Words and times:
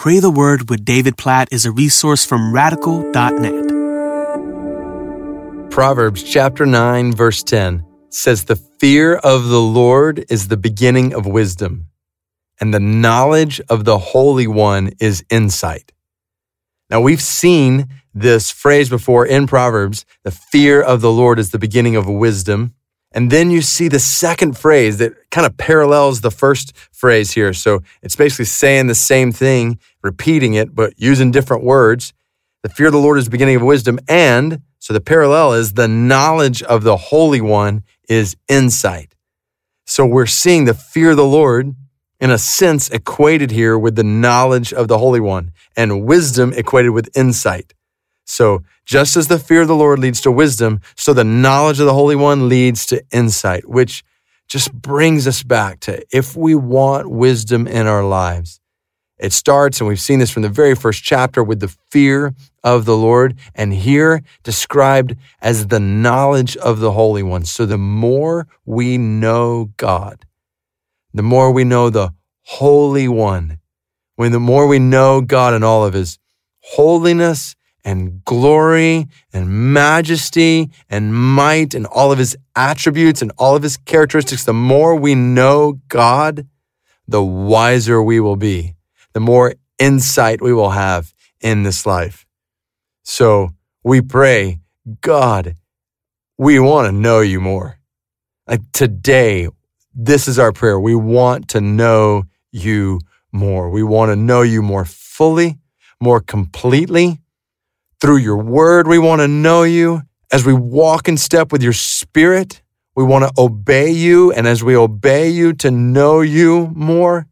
Pray 0.00 0.18
the 0.18 0.30
Word 0.30 0.70
with 0.70 0.82
David 0.82 1.18
Platt 1.18 1.48
is 1.52 1.66
a 1.66 1.70
resource 1.70 2.24
from 2.24 2.54
radical.net. 2.54 3.68
Proverbs 5.70 6.22
chapter 6.22 6.64
9, 6.64 7.12
verse 7.12 7.42
10 7.42 7.84
says, 8.08 8.44
The 8.44 8.56
fear 8.56 9.16
of 9.16 9.48
the 9.48 9.60
Lord 9.60 10.24
is 10.30 10.48
the 10.48 10.56
beginning 10.56 11.12
of 11.12 11.26
wisdom, 11.26 11.88
and 12.58 12.72
the 12.72 12.80
knowledge 12.80 13.60
of 13.68 13.84
the 13.84 13.98
Holy 13.98 14.46
One 14.46 14.92
is 15.00 15.22
insight. 15.28 15.92
Now, 16.88 17.02
we've 17.02 17.20
seen 17.20 17.88
this 18.14 18.50
phrase 18.50 18.88
before 18.88 19.26
in 19.26 19.46
Proverbs 19.46 20.06
the 20.24 20.30
fear 20.30 20.80
of 20.80 21.02
the 21.02 21.12
Lord 21.12 21.38
is 21.38 21.50
the 21.50 21.58
beginning 21.58 21.94
of 21.94 22.08
wisdom. 22.08 22.74
And 23.12 23.30
then 23.30 23.50
you 23.50 23.60
see 23.60 23.88
the 23.88 23.98
second 23.98 24.56
phrase 24.56 24.98
that 24.98 25.30
kind 25.30 25.46
of 25.46 25.56
parallels 25.56 26.20
the 26.20 26.30
first 26.30 26.76
phrase 26.92 27.32
here. 27.32 27.52
So 27.52 27.82
it's 28.02 28.14
basically 28.14 28.44
saying 28.44 28.86
the 28.86 28.94
same 28.94 29.32
thing, 29.32 29.80
repeating 30.02 30.54
it, 30.54 30.74
but 30.74 30.94
using 30.96 31.30
different 31.30 31.64
words. 31.64 32.12
The 32.62 32.68
fear 32.68 32.86
of 32.86 32.92
the 32.92 32.98
Lord 32.98 33.18
is 33.18 33.24
the 33.24 33.30
beginning 33.30 33.56
of 33.56 33.62
wisdom. 33.62 33.98
And 34.08 34.62
so 34.78 34.94
the 34.94 35.00
parallel 35.00 35.54
is 35.54 35.72
the 35.72 35.88
knowledge 35.88 36.62
of 36.62 36.84
the 36.84 36.96
Holy 36.96 37.40
One 37.40 37.82
is 38.08 38.36
insight. 38.48 39.16
So 39.86 40.06
we're 40.06 40.26
seeing 40.26 40.66
the 40.66 40.74
fear 40.74 41.10
of 41.10 41.16
the 41.16 41.24
Lord 41.24 41.74
in 42.20 42.30
a 42.30 42.38
sense 42.38 42.88
equated 42.90 43.50
here 43.50 43.78
with 43.78 43.96
the 43.96 44.04
knowledge 44.04 44.72
of 44.72 44.86
the 44.86 44.98
Holy 44.98 45.20
One 45.20 45.52
and 45.76 46.04
wisdom 46.04 46.52
equated 46.52 46.92
with 46.92 47.08
insight. 47.16 47.74
So 48.30 48.62
just 48.86 49.16
as 49.16 49.26
the 49.26 49.40
fear 49.40 49.62
of 49.62 49.68
the 49.68 49.74
Lord 49.74 49.98
leads 49.98 50.20
to 50.20 50.30
wisdom, 50.30 50.80
so 50.94 51.12
the 51.12 51.24
knowledge 51.24 51.80
of 51.80 51.86
the 51.86 51.94
Holy 51.94 52.14
One 52.14 52.48
leads 52.48 52.86
to 52.86 53.02
insight, 53.10 53.68
which 53.68 54.04
just 54.46 54.72
brings 54.72 55.26
us 55.26 55.42
back 55.42 55.80
to 55.80 56.04
if 56.16 56.36
we 56.36 56.54
want 56.54 57.10
wisdom 57.10 57.66
in 57.66 57.88
our 57.88 58.04
lives, 58.04 58.60
it 59.18 59.32
starts, 59.32 59.80
and 59.80 59.88
we've 59.88 60.00
seen 60.00 60.20
this 60.20 60.30
from 60.30 60.42
the 60.42 60.48
very 60.48 60.76
first 60.76 61.02
chapter, 61.02 61.42
with 61.42 61.58
the 61.58 61.74
fear 61.90 62.32
of 62.62 62.84
the 62.84 62.96
Lord, 62.96 63.36
and 63.54 63.74
here 63.74 64.22
described 64.44 65.16
as 65.42 65.66
the 65.66 65.80
knowledge 65.80 66.56
of 66.56 66.78
the 66.78 66.92
Holy 66.92 67.24
One. 67.24 67.44
So 67.44 67.66
the 67.66 67.78
more 67.78 68.46
we 68.64 68.96
know 68.96 69.72
God, 69.76 70.24
the 71.12 71.22
more 71.22 71.50
we 71.50 71.64
know 71.64 71.90
the 71.90 72.14
Holy 72.42 73.08
One, 73.08 73.58
when 74.14 74.30
the 74.30 74.40
more 74.40 74.68
we 74.68 74.78
know 74.78 75.20
God 75.20 75.52
and 75.52 75.64
all 75.64 75.84
of 75.84 75.94
His 75.94 76.18
holiness 76.60 77.56
and 77.84 78.24
glory 78.24 79.08
and 79.32 79.72
majesty 79.72 80.70
and 80.88 81.14
might 81.14 81.74
and 81.74 81.86
all 81.86 82.12
of 82.12 82.18
his 82.18 82.36
attributes 82.54 83.22
and 83.22 83.32
all 83.38 83.56
of 83.56 83.62
his 83.62 83.76
characteristics, 83.76 84.44
the 84.44 84.52
more 84.52 84.94
we 84.94 85.14
know 85.14 85.80
God, 85.88 86.46
the 87.08 87.22
wiser 87.22 88.02
we 88.02 88.20
will 88.20 88.36
be, 88.36 88.74
the 89.12 89.20
more 89.20 89.54
insight 89.78 90.40
we 90.40 90.52
will 90.52 90.70
have 90.70 91.12
in 91.40 91.62
this 91.62 91.86
life. 91.86 92.26
So 93.02 93.50
we 93.82 94.00
pray, 94.00 94.60
God, 95.00 95.56
we 96.38 96.58
want 96.58 96.86
to 96.86 96.92
know 96.92 97.20
you 97.20 97.40
more. 97.40 97.78
Like 98.46 98.60
today, 98.72 99.48
this 99.94 100.28
is 100.28 100.38
our 100.38 100.52
prayer. 100.52 100.78
We 100.78 100.94
want 100.94 101.48
to 101.48 101.60
know 101.60 102.24
you 102.52 103.00
more. 103.32 103.70
We 103.70 103.82
want 103.82 104.10
to 104.10 104.16
know 104.16 104.42
you 104.42 104.62
more 104.62 104.84
fully, 104.84 105.58
more 106.00 106.20
completely 106.20 107.20
through 108.00 108.18
your 108.18 108.36
word, 108.36 108.86
we 108.86 108.98
want 108.98 109.20
to 109.20 109.28
know 109.28 109.62
you. 109.62 110.02
As 110.32 110.46
we 110.46 110.52
walk 110.52 111.08
in 111.08 111.16
step 111.16 111.52
with 111.52 111.62
your 111.62 111.72
spirit, 111.72 112.62
we 112.94 113.04
want 113.04 113.24
to 113.24 113.40
obey 113.40 113.90
you. 113.90 114.32
And 114.32 114.46
as 114.46 114.62
we 114.62 114.76
obey 114.76 115.28
you 115.28 115.52
to 115.54 115.70
know 115.70 116.20
you 116.20 116.70
more, 116.74 117.26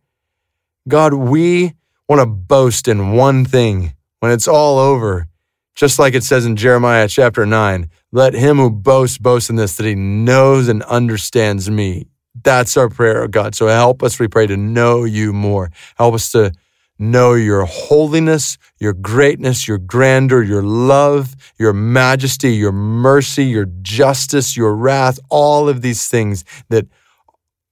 God, 0.87 1.15
we 1.15 1.75
want 2.09 2.21
to 2.21 2.27
boast 2.27 2.89
in 2.89 3.13
one 3.13 3.45
thing 3.45 3.95
when 4.21 4.33
it's 4.33 4.49
all 4.49 4.79
over. 4.79 5.29
Just 5.75 5.99
like 5.99 6.15
it 6.15 6.25
says 6.25 6.45
in 6.45 6.57
Jeremiah 6.57 7.07
chapter 7.07 7.47
9, 7.47 7.89
let 8.11 8.35
him 8.35 8.57
who 8.57 8.71
boasts 8.71 9.19
boast 9.19 9.49
in 9.49 9.57
this, 9.57 9.77
that 9.77 9.87
he 9.87 9.95
knows 9.95 10.67
and 10.67 10.83
understands 10.85 11.71
me. 11.71 12.07
That's 12.43 12.77
our 12.77 12.89
prayer, 12.89 13.29
God. 13.29 13.55
So 13.55 13.69
help 13.69 14.03
us, 14.03 14.19
we 14.19 14.27
pray, 14.27 14.47
to 14.49 14.57
know 14.57 15.05
you 15.05 15.33
more. 15.33 15.71
Help 15.97 16.15
us 16.15 16.33
to 16.33 16.53
know 16.99 17.35
your 17.35 17.65
holiness, 17.65 18.59
your 18.79 18.93
greatness, 18.93 19.69
your 19.69 19.79
grandeur, 19.79 20.43
your 20.43 20.63
love, 20.63 21.35
your 21.59 21.73
majesty, 21.73 22.55
your 22.55 22.73
mercy, 22.73 23.45
your 23.45 23.67
justice, 23.83 24.57
your 24.57 24.75
wrath, 24.75 25.19
all 25.31 25.69
of 25.69 25.83
these 25.83 26.09
things 26.09 26.45
that 26.69 26.87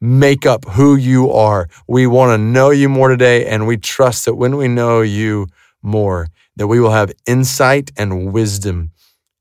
make 0.00 0.46
up 0.46 0.64
who 0.70 0.96
you 0.96 1.30
are. 1.30 1.68
We 1.88 2.06
want 2.06 2.30
to 2.30 2.38
know 2.38 2.70
you 2.70 2.88
more 2.88 3.08
today, 3.08 3.46
and 3.46 3.66
we 3.66 3.76
trust 3.76 4.26
that 4.26 4.34
when 4.34 4.56
we 4.56 4.68
know 4.68 5.00
you 5.00 5.48
more, 5.82 6.28
that 6.56 6.66
we 6.66 6.80
will 6.80 6.90
have 6.90 7.12
insight 7.26 7.90
and 7.96 8.32
wisdom 8.32 8.92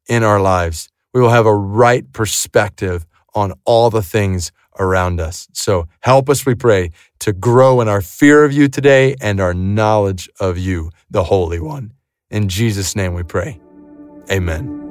in 0.08 0.24
our 0.24 0.40
lives. 0.40 0.90
We 1.14 1.22
will 1.22 1.30
have 1.30 1.46
a 1.46 1.56
right 1.56 2.12
perspective 2.14 3.06
on 3.34 3.54
all 3.66 3.90
the 3.90 4.02
things 4.02 4.52
around 4.80 5.20
us. 5.20 5.48
So 5.54 5.88
help 6.02 6.30
us, 6.30 6.46
we 6.46 6.56
pray, 6.56 6.92
to 7.20 7.34
grow 7.34 7.82
in 7.82 7.88
our 7.88 8.02
fear 8.02 8.44
of 8.44 8.54
you 8.54 8.68
today 8.68 9.16
and 9.22 9.40
our 9.40 9.54
knowledge 9.54 10.30
of 10.40 10.58
you, 10.58 10.92
the 11.10 11.24
Holy 11.26 11.60
One. 11.60 11.94
In 12.30 12.50
Jesus' 12.50 12.96
name 12.96 13.14
we 13.14 13.24
pray. 13.24 13.60
Amen. 14.32 14.85